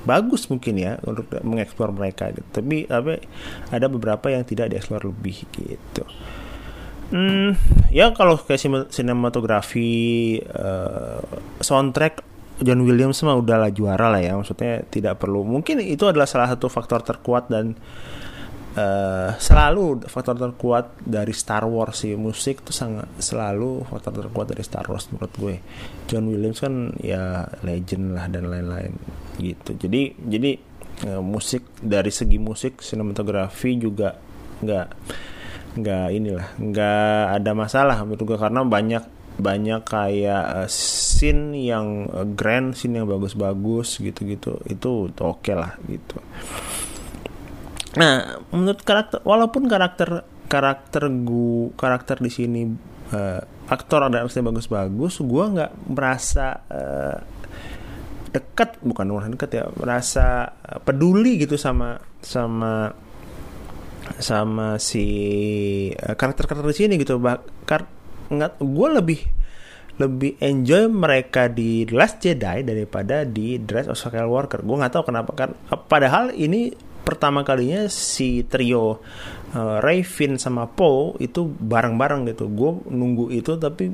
bagus 0.00 0.48
mungkin 0.48 0.80
ya 0.80 0.96
untuk 1.04 1.28
mengeksplor 1.44 1.92
mereka 1.94 2.32
gitu. 2.34 2.46
Tapi 2.50 2.88
tapi 2.88 3.20
ada 3.70 3.86
beberapa 3.86 4.32
yang 4.32 4.42
tidak 4.44 4.72
dieksplor 4.72 5.06
lebih 5.06 5.46
gitu. 5.54 6.04
Hmm, 7.10 7.58
ya 7.90 8.14
kalau 8.14 8.38
kayak 8.38 8.86
sinematografi, 8.94 10.38
uh, 10.38 11.18
soundtrack 11.58 12.29
John 12.60 12.84
Williams 12.84 13.24
mah 13.24 13.40
udahlah 13.40 13.72
juara 13.72 14.12
lah 14.12 14.20
ya 14.20 14.36
maksudnya 14.36 14.84
tidak 14.84 15.16
perlu. 15.16 15.42
Mungkin 15.42 15.80
itu 15.80 16.04
adalah 16.04 16.28
salah 16.28 16.48
satu 16.52 16.68
faktor 16.68 17.00
terkuat 17.00 17.48
dan 17.48 17.72
uh, 18.76 19.32
selalu 19.40 20.04
faktor 20.06 20.36
terkuat 20.36 21.00
dari 21.00 21.32
Star 21.32 21.64
Wars 21.64 22.04
sih. 22.04 22.12
Musik 22.20 22.60
tuh 22.60 22.76
sangat 22.76 23.08
selalu 23.16 23.88
faktor 23.88 24.28
terkuat 24.28 24.52
dari 24.52 24.60
Star 24.60 24.84
Wars 24.92 25.08
menurut 25.08 25.32
gue. 25.40 25.56
John 26.04 26.28
Williams 26.28 26.60
kan 26.60 26.92
ya 27.00 27.48
legend 27.64 28.12
lah 28.12 28.28
dan 28.28 28.52
lain-lain 28.52 28.92
gitu. 29.40 29.80
Jadi 29.80 30.20
jadi 30.20 30.50
uh, 31.08 31.22
musik 31.24 31.64
dari 31.80 32.12
segi 32.12 32.36
musik 32.36 32.84
sinematografi 32.84 33.80
juga 33.80 34.12
nggak 34.60 34.86
nggak 35.70 36.06
inilah 36.12 36.48
nggak 36.60 37.22
ada 37.40 37.50
masalah 37.56 37.96
menurut 38.04 38.36
gue. 38.36 38.36
Karena 38.36 38.60
banyak 38.68 39.19
banyak 39.38 39.86
kayak 39.86 40.44
uh, 40.64 40.68
scene 40.70 41.54
yang 41.54 42.10
uh, 42.10 42.26
grand, 42.26 42.74
scene 42.74 42.98
yang 42.98 43.06
bagus-bagus 43.06 44.02
gitu-gitu. 44.02 44.58
Itu 44.66 45.12
oke 45.12 45.40
okay 45.40 45.54
lah 45.54 45.76
gitu. 45.86 46.18
Nah, 47.98 48.38
menurut 48.54 48.82
karakter 48.86 49.18
walaupun 49.22 49.66
karakter 49.66 50.24
karakter 50.50 51.06
gu 51.10 51.74
karakter 51.78 52.18
di 52.18 52.30
sini 52.30 52.62
uh, 53.14 53.40
aktor 53.70 54.06
ada 54.06 54.22
aktrisnya 54.22 54.50
bagus-bagus, 54.50 55.22
gue 55.22 55.44
nggak 55.58 55.72
merasa 55.90 56.46
uh, 56.70 57.18
dekat 58.30 58.78
bukan 58.86 59.10
orang 59.10 59.34
dekat 59.34 59.50
ya 59.58 59.64
merasa 59.74 60.54
peduli 60.86 61.34
gitu 61.42 61.58
sama 61.58 61.98
sama 62.22 62.94
sama 64.22 64.78
si 64.78 65.06
karakter-karakter 65.94 66.66
di 66.70 66.76
sini 66.78 66.94
gitu 66.98 67.18
bahkan 67.18 67.99
nggak 68.30 68.62
gue 68.62 68.88
lebih 68.94 69.20
lebih 70.00 70.40
enjoy 70.40 70.88
mereka 70.88 71.52
di 71.52 71.84
The 71.84 71.92
Last 71.92 72.24
Jedi 72.24 72.64
daripada 72.64 73.28
di 73.28 73.60
Dress 73.60 73.84
of 73.84 74.00
Skywalker. 74.00 74.64
Gue 74.64 74.80
nggak 74.80 74.96
tahu 74.96 75.12
kenapa 75.12 75.36
kan. 75.36 75.52
Padahal 75.68 76.32
ini 76.32 76.72
pertama 77.04 77.44
kalinya 77.44 77.84
si 77.92 78.48
trio 78.48 79.04
uh, 79.52 79.76
Ray, 79.84 80.00
Finn 80.00 80.40
sama 80.40 80.64
Poe 80.64 81.20
itu 81.20 81.44
bareng-bareng 81.44 82.32
gitu. 82.32 82.48
Gue 82.48 82.80
nunggu 82.88 83.28
itu 83.28 83.60
tapi 83.60 83.92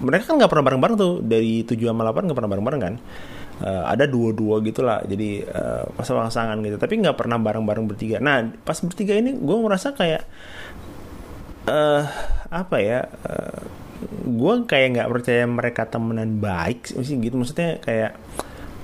mereka 0.00 0.32
kan 0.32 0.40
nggak 0.40 0.50
pernah 0.50 0.64
bareng-bareng 0.72 0.96
tuh 0.96 1.12
dari 1.20 1.60
7 1.68 1.76
sama 1.76 2.08
8 2.08 2.32
nggak 2.32 2.38
pernah 2.40 2.52
bareng-bareng 2.56 2.80
kan. 2.80 2.96
Uh, 3.62 3.84
ada 3.86 4.10
dua-dua 4.10 4.58
gitu 4.64 4.82
lah 4.82 5.06
jadi 5.06 5.46
uh, 5.46 5.84
pasang-pasangan 5.94 6.58
gitu 6.66 6.82
tapi 6.82 6.98
nggak 6.98 7.14
pernah 7.14 7.38
bareng-bareng 7.38 7.84
bertiga 7.86 8.18
nah 8.18 8.42
pas 8.42 8.74
bertiga 8.82 9.14
ini 9.14 9.38
gue 9.38 9.56
merasa 9.62 9.94
kayak 9.94 10.26
uh, 11.68 12.02
apa 12.52 12.76
ya 12.82 13.00
uh, 13.06 13.32
eh, 13.32 13.62
gue 14.26 14.54
kayak 14.66 14.88
nggak 14.98 15.10
percaya 15.10 15.44
mereka 15.46 15.82
temenan 15.86 16.38
baik 16.42 16.90
sih 16.90 17.18
gitu. 17.18 17.38
Maksudnya 17.38 17.78
kayak 17.82 18.18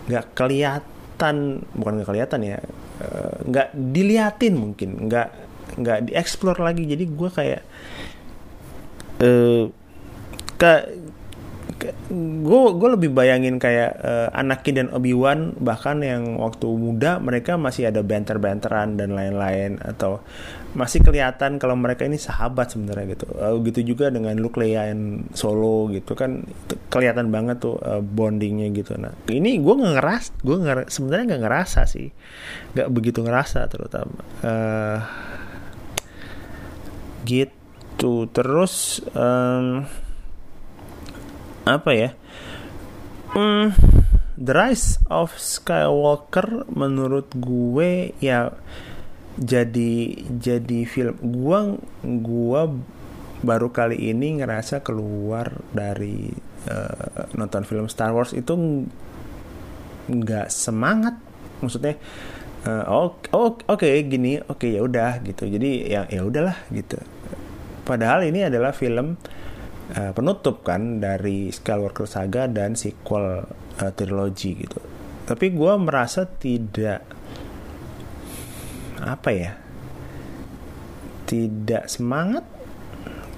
nggak 0.09 0.27
kelihatan 0.33 1.37
bukan 1.75 1.93
nggak 2.01 2.09
kelihatan 2.09 2.41
ya 2.47 2.59
eh, 3.03 3.35
nggak 3.49 3.69
uh, 3.75 3.77
diliatin 3.77 4.55
mungkin 4.57 5.11
nggak 5.11 5.29
nggak 5.79 5.99
dieksplor 6.11 6.59
lagi. 6.63 6.87
Jadi 6.87 7.05
gue 7.07 7.31
kayak 7.31 7.63
uh, 9.23 9.65
ke 10.59 10.73
gue 11.79 12.63
gue 12.75 12.89
lebih 12.99 13.15
bayangin 13.15 13.63
kayak 13.63 14.03
uh, 14.03 14.29
Anakin 14.35 14.75
dan 14.75 14.89
Obi 14.91 15.15
Wan 15.15 15.55
bahkan 15.63 16.03
yang 16.03 16.35
waktu 16.43 16.67
muda 16.67 17.23
mereka 17.23 17.55
masih 17.55 17.95
ada 17.95 18.03
banter-banteran 18.03 18.99
dan 18.99 19.15
lain-lain 19.15 19.79
atau 19.79 20.19
masih 20.75 21.01
kelihatan 21.07 21.63
kalau 21.63 21.79
mereka 21.79 22.03
ini 22.03 22.19
sahabat 22.19 22.75
sebenarnya 22.75 23.15
gitu. 23.15 23.27
Uh, 23.31 23.63
gitu 23.63 23.95
juga 23.95 24.11
dengan 24.11 24.35
Luke 24.43 24.59
Leia 24.59 24.91
yang 24.91 25.31
Solo 25.39 25.87
gitu 25.95 26.19
kan. 26.19 26.43
Kelihatan 26.91 27.31
banget 27.31 27.63
tuh 27.63 27.79
uh, 27.79 28.03
bondingnya 28.03 28.75
gitu. 28.75 28.99
Nah 28.99 29.15
ini 29.31 29.63
gue 29.63 29.75
nggak 29.79 29.95
ngeras 30.03 30.25
gue 30.43 30.57
nger 30.59 30.79
sebenarnya 30.91 31.25
nggak 31.31 31.43
ngerasa 31.47 31.81
sih. 31.87 32.11
Nggak 32.75 32.89
begitu 32.91 33.23
ngerasa 33.23 33.71
terutama. 33.71 34.19
Uh, 34.43 34.99
gitu. 37.23 38.27
Terus 38.35 38.99
um, 39.15 39.87
apa 41.69 41.91
ya? 41.93 42.11
Hmm, 43.37 43.77
The 44.41 44.53
Rise 44.57 45.03
of 45.13 45.37
Skywalker 45.37 46.65
menurut 46.73 47.29
gue 47.37 48.17
ya 48.25 48.55
jadi 49.39 50.27
jadi 50.27 50.81
film. 50.85 51.15
Gua 51.23 51.79
gua 52.03 52.67
baru 53.39 53.71
kali 53.71 54.11
ini 54.11 54.43
ngerasa 54.43 54.83
keluar 54.83 55.55
dari 55.71 56.27
uh, 56.67 57.31
nonton 57.39 57.63
film 57.63 57.87
Star 57.87 58.11
Wars 58.11 58.35
itu 58.35 58.55
nggak 60.11 60.51
semangat. 60.51 61.15
Maksudnya 61.63 61.95
uh, 62.67 62.85
oh, 62.91 63.23
oh 63.31 63.55
oke 63.55 63.79
okay, 63.79 64.03
gini 64.11 64.43
oke 64.43 64.67
okay, 64.67 64.75
ya 64.75 64.83
udah 64.83 65.23
gitu. 65.23 65.47
Jadi 65.47 65.87
ya 65.87 66.11
ya 66.11 66.27
udahlah 66.27 66.59
gitu. 66.75 66.99
Padahal 67.87 68.27
ini 68.27 68.43
adalah 68.43 68.75
film 68.75 69.15
uh, 69.15 69.38
penutup 69.89 70.61
kan 70.67 71.01
dari 71.01 71.49
Skywalker 71.49 72.05
Saga 72.05 72.45
dan 72.45 72.77
sequel 72.77 73.45
uh, 73.81 73.93
trilogi 73.97 74.53
gitu. 74.59 74.81
Tapi 75.25 75.53
gue 75.53 75.73
merasa 75.81 76.29
tidak 76.29 77.05
apa 78.99 79.31
ya, 79.31 79.53
tidak 81.29 81.89
semangat 81.89 82.45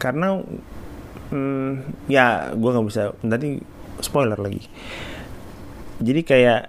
karena 0.01 0.41
hmm, 1.31 1.71
ya 2.09 2.57
gue 2.57 2.71
nggak 2.71 2.87
bisa 2.89 3.13
nanti 3.21 3.61
spoiler 4.01 4.41
lagi 4.41 4.65
jadi 6.01 6.21
kayak 6.25 6.61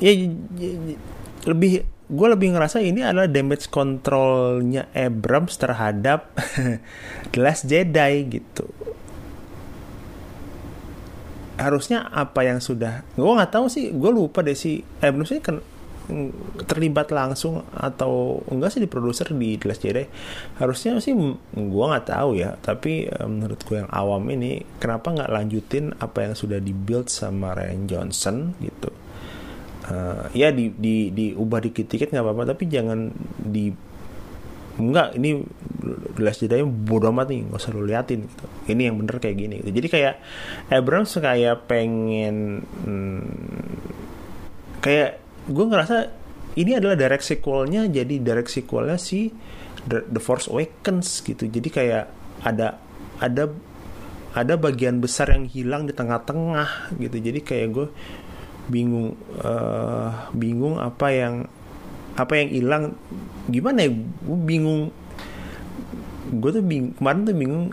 ya, 0.00 0.12
ya, 0.12 0.32
ya 0.56 0.96
lebih 1.44 1.84
gue 2.10 2.26
lebih 2.26 2.58
ngerasa 2.58 2.82
ini 2.82 3.06
adalah 3.06 3.30
damage 3.30 3.70
controlnya 3.70 4.90
Abrams 4.96 5.54
terhadap 5.60 6.34
The 7.30 7.38
Last 7.38 7.70
Jedi 7.70 8.26
gitu 8.26 8.66
harusnya 11.60 12.08
apa 12.08 12.40
yang 12.48 12.58
sudah 12.58 13.04
gue 13.12 13.32
nggak 13.36 13.52
tahu 13.52 13.68
sih 13.68 13.92
gue 13.92 14.10
lupa 14.10 14.40
deh 14.40 14.56
si 14.56 14.80
Abrams 15.04 15.30
ini 15.36 15.44
kan 15.44 15.60
terlibat 16.66 17.14
langsung 17.14 17.62
atau 17.70 18.42
enggak 18.50 18.74
sih 18.74 18.82
di 18.82 18.90
produser 18.90 19.30
di 19.30 19.56
The 19.56 19.66
Last 19.70 19.82
Jedi. 19.82 20.04
Harusnya 20.58 20.98
sih 20.98 21.14
gue 21.54 21.84
nggak 21.86 22.06
tahu 22.10 22.30
ya. 22.34 22.58
Tapi 22.58 23.06
menurut 23.24 23.60
gue 23.62 23.76
yang 23.78 23.90
awam 23.90 24.26
ini 24.34 24.62
kenapa 24.82 25.14
nggak 25.14 25.30
lanjutin 25.30 25.94
apa 26.02 26.26
yang 26.26 26.34
sudah 26.34 26.58
dibuild 26.58 27.06
sama 27.08 27.54
Ryan 27.54 27.82
Johnson 27.86 28.36
gitu? 28.58 28.90
Uh, 29.90 30.30
ya 30.36 30.54
di 30.54 30.70
di 30.70 31.10
diubah 31.10 31.58
dikit-dikit 31.66 32.14
nggak 32.14 32.22
apa-apa 32.22 32.54
tapi 32.54 32.70
jangan 32.70 33.10
di 33.38 33.74
enggak 34.78 35.18
ini 35.18 35.42
gelas 36.14 36.38
jedanya 36.38 36.68
bodo 36.68 37.10
amat 37.10 37.32
nih 37.32 37.40
nggak 37.48 37.60
usah 37.60 37.72
lu 37.72 37.82
liatin 37.88 38.28
gitu. 38.28 38.46
Ini 38.70 38.92
yang 38.92 38.96
bener 39.00 39.16
kayak 39.18 39.36
gini 39.36 39.54
gitu. 39.64 39.70
Jadi 39.74 39.88
kayak 39.88 40.14
Abrams 40.70 41.12
kayak 41.16 41.66
pengen 41.66 42.62
hmm, 42.84 43.24
kayak 44.84 45.10
gue 45.50 45.64
ngerasa 45.66 45.96
ini 46.58 46.76
adalah 46.76 46.98
direct 46.98 47.24
sequelnya 47.24 47.86
jadi 47.88 48.14
direct 48.20 48.50
sequelnya 48.50 48.98
si 49.00 49.30
The, 49.80 50.06
The 50.06 50.20
Force 50.20 50.46
Awakens 50.52 51.24
gitu. 51.24 51.48
Jadi 51.48 51.68
kayak 51.72 52.04
ada 52.44 52.76
ada 53.20 53.48
ada 54.30 54.54
bagian 54.54 55.02
besar 55.02 55.34
yang 55.34 55.50
hilang 55.50 55.88
di 55.88 55.92
tengah-tengah 55.96 56.94
gitu. 57.00 57.16
Jadi 57.18 57.40
kayak 57.42 57.68
gue 57.72 57.88
bingung 58.70 59.18
uh, 59.42 60.30
bingung 60.30 60.78
apa 60.78 61.10
yang 61.10 61.34
apa 62.20 62.32
yang 62.36 62.48
hilang 62.52 62.84
gimana 63.48 63.88
ya? 63.88 63.90
Gue 63.96 64.38
bingung. 64.38 64.82
Gue 66.30 66.50
tuh 66.52 66.64
bingung 66.64 66.92
kemarin 66.94 67.20
tuh 67.26 67.36
bingung 67.36 67.64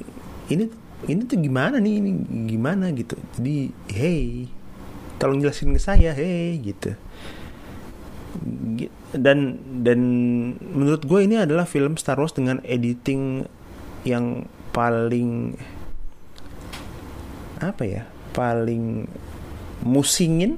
ini 0.47 0.65
ini 1.05 1.21
tuh 1.27 1.37
gimana 1.37 1.77
nih? 1.77 1.93
Ini 1.99 2.11
gimana 2.47 2.89
gitu. 2.95 3.19
Jadi 3.37 3.69
hey 3.91 4.47
tolong 5.17 5.41
jelasin 5.41 5.73
ke 5.73 5.81
saya 5.81 6.15
hey 6.15 6.57
gitu. 6.61 6.95
Dan 9.13 9.57
dan 9.81 9.99
menurut 10.61 11.03
gue 11.03 11.19
ini 11.25 11.41
adalah 11.41 11.65
film 11.65 11.97
Star 11.97 12.17
Wars 12.17 12.33
dengan 12.33 12.61
editing 12.63 13.45
yang 14.07 14.45
paling 14.71 15.57
apa 17.57 17.83
ya? 17.85 18.03
Paling 18.33 19.09
musingin 19.85 20.57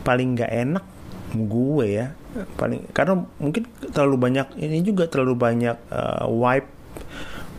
paling 0.00 0.36
nggak 0.36 0.48
enak 0.48 0.84
gue 1.30 1.86
ya 1.86 2.14
paling 2.58 2.90
karena 2.90 3.22
mungkin 3.38 3.66
terlalu 3.94 4.16
banyak 4.18 4.46
ini 4.58 4.82
juga 4.82 5.06
terlalu 5.06 5.34
banyak 5.38 5.76
uh, 5.90 6.26
wipe 6.26 6.80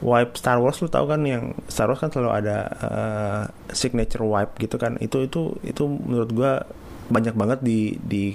wipe 0.02 0.34
Star 0.34 0.58
Wars 0.58 0.82
lu 0.82 0.90
tahu 0.90 1.06
kan 1.06 1.22
yang 1.24 1.54
Star 1.70 1.88
Wars 1.88 2.02
kan 2.02 2.10
selalu 2.10 2.32
ada 2.34 2.58
uh, 2.82 3.44
signature 3.72 4.26
wipe 4.26 4.58
gitu 4.58 4.76
kan. 4.82 4.98
Itu 4.98 5.24
itu 5.24 5.56
itu 5.62 5.84
menurut 5.86 6.30
gue 6.34 6.52
banyak 7.14 7.36
banget 7.38 7.60
di 7.62 7.96
di 8.02 8.34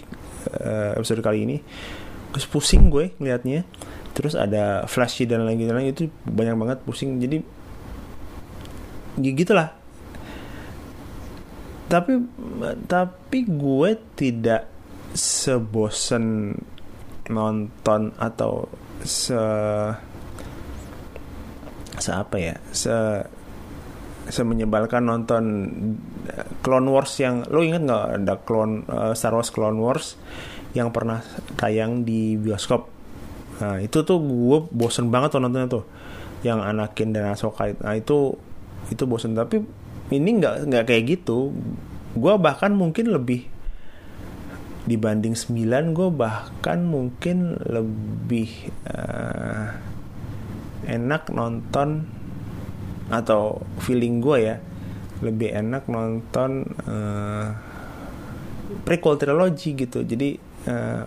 uh, 0.63 0.95
episode 0.95 1.21
kali 1.21 1.43
ini. 1.45 1.59
Terus 2.33 2.47
pusing 2.47 2.89
gue 2.89 3.13
ngeliatnya. 3.19 3.67
Terus 4.15 4.33
ada 4.39 4.89
flashy 4.89 5.29
dan 5.29 5.45
lain-lain 5.45 5.93
itu 5.93 6.09
banyak 6.25 6.55
banget 6.57 6.79
pusing. 6.87 7.19
Jadi 7.19 7.43
ya 9.21 9.31
gitulah. 9.35 9.69
Tapi 11.91 12.13
tapi 12.87 13.39
gue 13.47 13.91
tidak 14.15 14.76
sebosen 15.17 16.55
nonton 17.27 18.15
atau 18.21 18.69
se 19.03 19.41
se 21.97 22.11
apa 22.13 22.37
ya? 22.37 22.55
Se 22.71 22.95
se 24.27 24.43
menyebalkan 24.43 25.07
nonton 25.07 25.45
Clone 26.61 26.89
Wars 26.91 27.15
yang 27.23 27.47
lo 27.49 27.63
inget 27.63 27.83
nggak 27.87 28.05
ada 28.23 28.35
Clone 28.43 28.85
uh, 28.91 29.13
Star 29.17 29.35
Wars 29.35 29.51
Clone 29.55 29.79
Wars 29.79 30.19
yang 30.77 30.93
pernah 30.93 31.25
tayang 31.57 32.05
di 32.05 32.37
bioskop? 32.37 32.93
Nah 33.63 33.81
itu 33.81 34.05
tuh 34.05 34.21
gue 34.21 34.59
bosen 34.69 35.09
banget 35.09 35.35
tuh 35.35 35.41
nontonnya 35.41 35.69
tuh. 35.81 35.85
Yang 36.45 36.61
Anakin 36.63 37.09
dan 37.17 37.33
Ahsoka 37.33 37.73
nah 37.81 37.97
itu 37.97 38.37
itu 38.93 39.03
bosen. 39.09 39.33
Tapi 39.33 39.65
ini 40.13 40.31
nggak 40.39 40.69
nggak 40.69 40.85
kayak 40.85 41.03
gitu. 41.17 41.51
Gue 42.13 42.35
bahkan 42.37 42.71
mungkin 42.77 43.11
lebih 43.11 43.56
dibanding 44.87 45.35
9 45.35 45.93
gue 45.93 46.09
bahkan 46.15 46.79
mungkin 46.87 47.59
lebih 47.67 48.71
uh, 48.87 49.75
enak 50.87 51.29
nonton 51.35 52.07
atau 53.11 53.63
feeling 53.83 54.23
gue 54.23 54.39
ya 54.47 54.57
lebih 55.23 55.51
enak 55.51 55.91
nonton 55.91 56.67
uh, 56.87 57.49
prequel 58.87 59.19
trilogy 59.19 59.75
gitu. 59.75 60.07
Jadi 60.07 60.39
uh, 60.71 61.03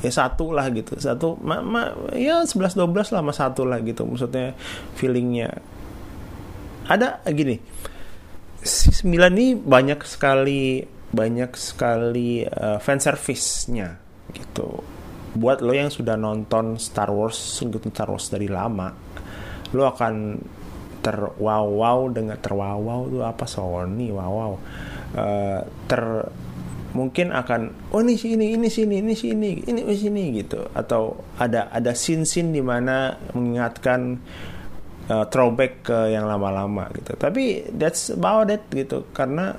ya 0.00 0.10
satu 0.10 0.56
lah 0.56 0.72
gitu. 0.72 0.96
Satu 0.96 1.36
ma, 1.44 1.60
ma, 1.60 1.92
ya 2.16 2.42
11 2.48 2.80
12 2.80 3.12
lah 3.12 3.20
sama 3.20 3.32
satu 3.36 3.68
lah 3.68 3.84
gitu 3.84 4.08
maksudnya 4.08 4.56
feelingnya. 4.96 5.52
Ada 6.88 7.22
gini 7.30 7.60
si 8.62 8.94
9 8.94 9.34
ini 9.34 9.58
banyak 9.58 10.06
sekali 10.06 10.86
banyak 11.12 11.52
sekali 11.54 12.42
uh, 12.48 12.80
fan 12.80 12.98
service-nya 12.98 14.00
gitu. 14.32 14.80
Buat 15.32 15.64
lo 15.64 15.72
yang 15.72 15.88
sudah 15.88 16.16
nonton 16.16 16.76
Star 16.76 17.08
Wars, 17.08 17.36
sungguh 17.36 17.80
Star 17.88 18.08
Wars 18.08 18.28
dari 18.28 18.48
lama, 18.48 18.92
lo 19.72 19.84
akan 19.88 20.40
terwow-wow 21.02 21.98
dengan 22.14 22.38
terwow-wow 22.38 23.10
itu 23.10 23.18
apa 23.26 23.42
Sony 23.42 24.14
wow-wow 24.14 24.54
uh, 25.18 25.60
ter 25.90 26.02
mungkin 26.92 27.32
akan 27.32 27.90
oh 27.90 28.04
ini 28.04 28.14
sini 28.14 28.54
ini 28.54 28.68
sini 28.68 29.00
ini 29.00 29.14
sini 29.16 29.50
ini 29.66 29.80
sini 29.96 30.24
gitu 30.38 30.62
atau 30.76 31.18
ada 31.40 31.72
ada 31.72 31.96
scene-scene 31.96 32.52
di 32.52 32.62
mana 32.62 33.16
mengingatkan 33.32 34.20
uh, 35.08 35.24
throwback 35.32 35.88
ke 35.88 36.12
yang 36.12 36.28
lama-lama 36.28 36.92
gitu. 36.94 37.16
Tapi 37.16 37.72
that's 37.74 38.12
about 38.12 38.52
it 38.52 38.62
gitu 38.68 39.08
karena 39.16 39.56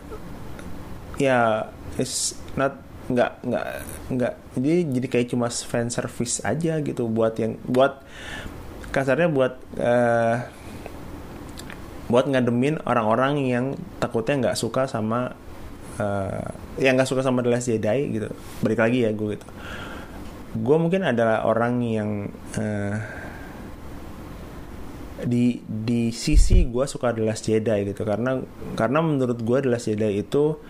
ya 1.21 1.69
it's 1.99 2.37
not 2.57 2.79
nggak 3.11 3.31
nggak 3.43 3.65
nggak. 4.15 4.33
Jadi 4.55 4.79
jadi 4.95 5.07
kayak 5.11 5.27
cuma 5.35 5.51
fan 5.51 5.91
service 5.91 6.39
aja 6.47 6.79
gitu 6.79 7.11
buat 7.11 7.35
yang 7.35 7.59
buat 7.67 7.99
kasarnya 8.93 9.27
buat 9.27 9.53
uh, 9.81 10.37
buat 12.07 12.29
ngademin 12.29 12.83
orang-orang 12.85 13.41
yang 13.49 13.65
takutnya 13.97 14.49
nggak 14.49 14.57
suka 14.59 14.85
sama 14.85 15.33
uh, 15.97 16.47
yang 16.77 16.93
nggak 16.95 17.09
suka 17.09 17.25
sama 17.25 17.41
The 17.41 17.49
Last 17.51 17.67
Jedi 17.67 17.99
gitu. 18.13 18.29
Balik 18.61 18.79
lagi 18.79 19.03
ya 19.03 19.11
gue 19.11 19.35
gitu. 19.35 19.47
Gue 20.53 20.77
mungkin 20.77 21.01
adalah 21.03 21.43
orang 21.49 21.81
yang 21.81 22.29
uh, 22.55 22.95
di 25.23 25.63
di 25.65 26.11
sisi 26.13 26.67
gue 26.67 26.85
suka 26.85 27.11
The 27.11 27.23
Last 27.25 27.49
Jedi 27.49 27.89
gitu. 27.89 28.05
Karena 28.05 28.37
karena 28.77 28.99
menurut 29.01 29.41
gue 29.41 29.57
The 29.65 29.69
Last 29.73 29.89
Jedi 29.89 30.21
itu 30.21 30.61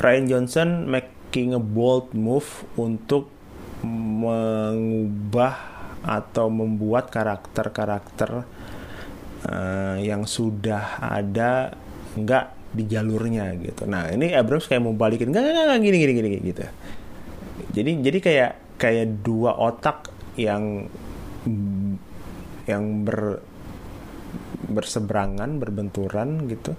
Ryan 0.00 0.24
Johnson 0.26 0.88
making 0.88 1.52
a 1.52 1.60
bold 1.60 2.16
move 2.16 2.64
untuk 2.80 3.28
mengubah 3.84 5.54
atau 6.00 6.48
membuat 6.48 7.12
karakter-karakter 7.12 8.48
uh, 9.44 9.96
yang 10.00 10.24
sudah 10.24 11.04
ada 11.04 11.76
nggak 12.16 12.72
di 12.72 12.88
jalurnya 12.88 13.52
gitu. 13.60 13.84
Nah 13.84 14.08
ini 14.08 14.32
Abrams 14.32 14.64
kayak 14.64 14.80
mau 14.80 14.96
balikin 14.96 15.28
nggak 15.28 15.44
nggak 15.44 15.80
gini 15.84 15.96
gini 16.00 16.12
gini 16.16 16.28
gitu. 16.48 16.64
Jadi 17.76 17.90
jadi 18.00 18.18
kayak 18.24 18.52
kayak 18.80 19.20
dua 19.20 19.52
otak 19.60 20.08
yang 20.40 20.88
yang 22.64 22.84
ber 23.04 23.44
berseberangan 24.70 25.58
berbenturan 25.58 26.46
gitu 26.46 26.78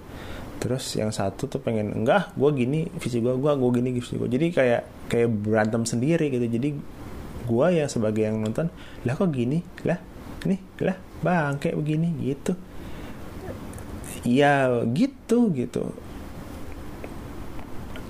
terus 0.62 0.94
yang 0.94 1.10
satu 1.10 1.50
tuh 1.50 1.58
pengen 1.58 1.90
enggak 1.90 2.30
gue 2.38 2.50
gini 2.54 2.86
visi 3.02 3.18
gue 3.18 3.34
gue 3.34 3.50
gue 3.50 3.70
gini 3.82 3.98
visi 3.98 4.14
gue 4.14 4.30
jadi 4.30 4.46
kayak 4.54 4.82
kayak 5.12 5.28
berantem 5.28 5.84
sendiri 5.84 6.32
gitu. 6.32 6.48
Jadi 6.48 6.68
gue 7.42 7.66
ya 7.74 7.84
sebagai 7.90 8.24
yang 8.24 8.40
nonton 8.40 8.72
lah 9.04 9.12
kok 9.12 9.28
gini? 9.28 9.60
Lah 9.84 10.00
nih 10.48 10.60
lah 10.80 10.96
bang 11.20 11.60
kayak 11.60 11.76
begini 11.76 12.08
gitu. 12.24 12.56
Ya 14.24 14.80
gitu 14.88 15.52
gitu. 15.52 15.92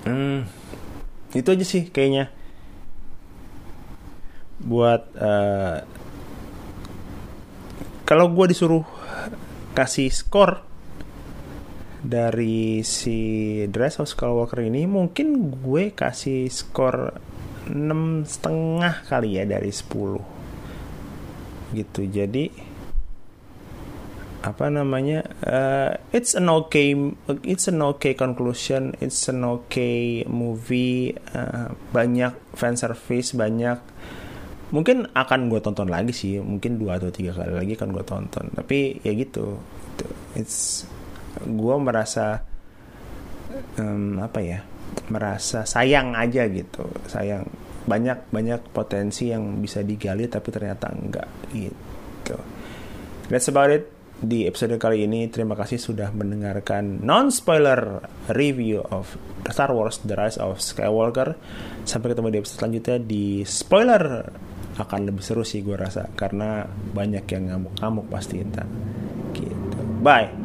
Hmm 0.07 0.47
itu 1.35 1.49
aja 1.51 1.65
sih 1.67 1.91
kayaknya. 1.91 2.31
Buat 4.63 5.11
uh, 5.19 5.83
kalau 8.07 8.31
gue 8.31 8.55
disuruh 8.55 8.87
kasih 9.75 10.07
skor 10.13 10.63
dari 12.03 12.83
si 12.83 13.63
Dress 13.71 14.03
of 14.03 14.11
Skywalker 14.11 14.59
ini 14.59 14.83
mungkin 14.83 15.55
gue 15.63 15.95
kasih 15.95 16.51
skor 16.51 17.15
enam 17.71 18.27
setengah 18.27 19.07
kali 19.07 19.39
ya 19.39 19.47
dari 19.47 19.71
10 19.71 21.79
gitu. 21.79 22.01
Jadi 22.03 22.75
apa 24.43 24.67
namanya 24.67 25.23
uh, 25.47 25.95
it's 26.11 26.35
an 26.35 26.51
okay 26.51 26.91
it's 27.47 27.71
an 27.71 27.79
okay 27.79 28.11
conclusion 28.11 28.91
it's 28.99 29.31
an 29.31 29.39
okay 29.47 30.27
movie 30.27 31.15
uh, 31.31 31.71
banyak 31.95 32.35
fan 32.51 32.75
service 32.75 33.31
banyak 33.31 33.79
mungkin 34.75 35.07
akan 35.15 35.47
gue 35.47 35.63
tonton 35.63 35.87
lagi 35.87 36.11
sih 36.11 36.43
mungkin 36.43 36.75
dua 36.75 36.99
atau 36.99 37.07
tiga 37.07 37.31
kali 37.31 37.55
lagi 37.55 37.73
kan 37.77 37.93
gue 37.93 38.03
tonton. 38.03 38.51
Tapi 38.51 38.99
ya 39.05 39.15
gitu. 39.15 39.55
It's 40.33 40.89
gue 41.41 41.75
merasa 41.81 42.45
um, 43.81 44.21
apa 44.21 44.39
ya 44.41 44.59
merasa 45.09 45.65
sayang 45.65 46.13
aja 46.13 46.45
gitu. 46.49 46.85
Sayang 47.09 47.45
banyak 47.83 48.31
banyak 48.31 48.61
potensi 48.71 49.33
yang 49.33 49.59
bisa 49.59 49.83
digali 49.83 50.29
tapi 50.29 50.49
ternyata 50.53 50.87
enggak 50.93 51.29
gitu. 51.51 52.37
That's 53.27 53.49
about 53.49 53.71
it 53.73 53.83
di 54.23 54.47
episode 54.47 54.79
kali 54.79 55.03
ini. 55.03 55.27
Terima 55.27 55.57
kasih 55.57 55.81
sudah 55.81 56.13
mendengarkan 56.15 57.03
non 57.03 57.33
spoiler 57.33 57.99
review 58.31 58.79
of 58.93 59.11
Star 59.51 59.75
Wars 59.75 59.99
The 60.05 60.15
Rise 60.15 60.39
of 60.39 60.63
Skywalker. 60.63 61.35
Sampai 61.83 62.15
ketemu 62.15 62.27
di 62.31 62.37
episode 62.39 62.57
selanjutnya 62.63 62.97
di 63.03 63.25
spoiler. 63.43 64.03
Akan 64.73 65.05
lebih 65.05 65.21
seru 65.21 65.45
sih 65.45 65.61
gue 65.61 65.77
rasa 65.77 66.09
karena 66.17 66.65
banyak 66.65 67.29
yang 67.29 67.53
ngamuk-ngamuk 67.53 68.09
pasti 68.09 68.41
entar 68.41 68.65
gitu. 69.37 69.77
Bye 70.01 70.42